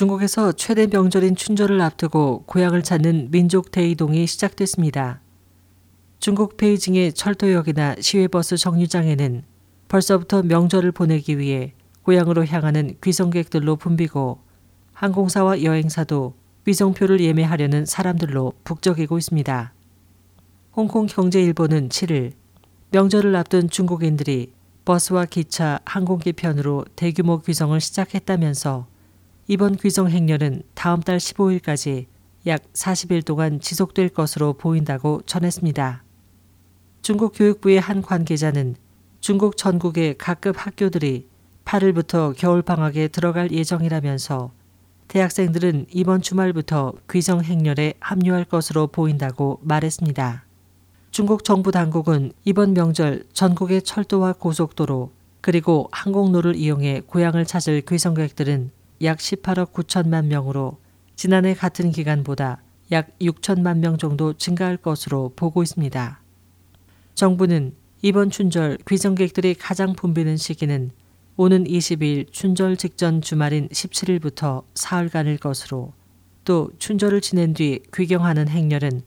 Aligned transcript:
중국에서 0.00 0.52
최대 0.52 0.86
명절인 0.86 1.36
춘절을 1.36 1.78
앞두고 1.82 2.44
고향을 2.46 2.82
찾는 2.82 3.30
민족 3.30 3.70
대이동이 3.70 4.26
시작됐습니다. 4.26 5.20
중국 6.20 6.56
베이징의 6.56 7.12
철도역이나 7.12 7.96
시외버스 8.00 8.56
정류장에는 8.56 9.42
벌써부터 9.88 10.42
명절을 10.44 10.92
보내기 10.92 11.36
위해 11.36 11.74
고향으로 12.02 12.46
향하는 12.46 12.96
귀성객들로 13.04 13.76
붐비고 13.76 14.38
항공사와 14.94 15.62
여행사도 15.64 16.32
위성표를 16.64 17.20
예매하려는 17.20 17.84
사람들로 17.84 18.54
북적이고 18.64 19.18
있습니다. 19.18 19.74
홍콩 20.76 21.04
경제일보는 21.08 21.90
7일 21.90 22.32
명절을 22.90 23.36
앞둔 23.36 23.68
중국인들이 23.68 24.54
버스와 24.86 25.26
기차, 25.26 25.78
항공기 25.84 26.32
편으로 26.32 26.86
대규모 26.96 27.42
귀성을 27.42 27.78
시작했다면서 27.78 28.89
이번 29.50 29.74
귀성 29.74 30.08
행렬은 30.08 30.62
다음 30.74 31.00
달 31.00 31.16
15일까지 31.16 32.06
약 32.46 32.62
40일 32.72 33.24
동안 33.24 33.58
지속될 33.58 34.10
것으로 34.10 34.52
보인다고 34.52 35.22
전했습니다. 35.26 36.04
중국 37.02 37.32
교육부의 37.34 37.80
한 37.80 38.00
관계자는 38.00 38.76
중국 39.18 39.56
전국의 39.56 40.18
각급 40.18 40.54
학교들이 40.56 41.26
8일부터 41.64 42.32
겨울 42.36 42.62
방학에 42.62 43.08
들어갈 43.08 43.50
예정이라면서 43.50 44.52
대학생들은 45.08 45.86
이번 45.90 46.22
주말부터 46.22 46.92
귀성 47.10 47.42
행렬에 47.42 47.94
합류할 47.98 48.44
것으로 48.44 48.86
보인다고 48.86 49.58
말했습니다. 49.62 50.44
중국 51.10 51.42
정부 51.42 51.72
당국은 51.72 52.30
이번 52.44 52.72
명절 52.72 53.24
전국의 53.32 53.82
철도와 53.82 54.32
고속도로 54.34 55.10
그리고 55.40 55.88
항공로를 55.90 56.54
이용해 56.54 57.02
고향을 57.08 57.46
찾을 57.46 57.80
귀성객들은 57.80 58.78
약 59.02 59.18
18억 59.18 59.72
9천만 59.72 60.26
명으로 60.26 60.78
지난해 61.16 61.54
같은 61.54 61.90
기간보다 61.90 62.62
약 62.92 63.18
6천만 63.20 63.78
명 63.78 63.98
정도 63.98 64.32
증가할 64.32 64.76
것으로 64.76 65.32
보고 65.36 65.62
있습니다. 65.62 66.20
정부는 67.14 67.74
이번 68.02 68.30
춘절 68.30 68.78
귀성객들이 68.88 69.54
가장 69.54 69.94
붐비는 69.94 70.36
시기는 70.36 70.90
오는 71.36 71.64
20일 71.64 72.32
춘절 72.32 72.76
직전 72.76 73.22
주말인 73.22 73.68
17일부터 73.68 74.64
사흘간일 74.74 75.38
것으로 75.38 75.92
또 76.44 76.70
춘절을 76.78 77.20
지낸 77.20 77.54
뒤 77.54 77.80
귀경하는 77.94 78.48
행렬은 78.48 79.02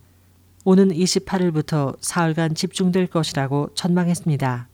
오는 0.66 0.90
28일부터 0.90 1.98
사흘간 2.00 2.56
집중될 2.56 3.08
것이라고 3.08 3.70
전망했습니다. 3.76 4.68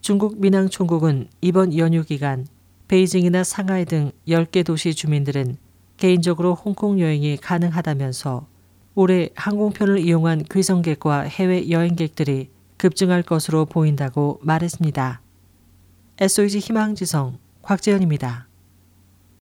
중국 0.00 0.40
민항총국은 0.40 1.28
이번 1.40 1.76
연휴 1.76 2.04
기간 2.04 2.46
베이징이나 2.88 3.44
상하이 3.44 3.84
등 3.84 4.12
10개 4.28 4.64
도시 4.64 4.94
주민들은 4.94 5.56
개인적으로 5.96 6.54
홍콩 6.54 7.00
여행이 7.00 7.38
가능하다면서 7.38 8.46
올해 8.94 9.30
항공편을 9.34 9.98
이용한 9.98 10.44
귀성객과 10.50 11.22
해외 11.22 11.70
여행객들이 11.70 12.50
급증할 12.76 13.22
것으로 13.22 13.64
보인다고 13.64 14.40
말했습니다. 14.42 15.20
SOG 16.18 16.58
희망지성 16.58 17.38
곽재현입니다. 17.62 18.46